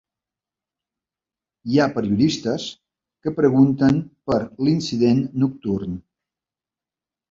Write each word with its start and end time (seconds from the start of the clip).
Hi 1.73 1.77
ha 1.83 1.87
periodistes 1.99 2.67
que 3.23 3.37
pregunten 3.43 4.03
per 4.33 4.43
l'incident 4.67 5.27
nocturn. 5.47 6.01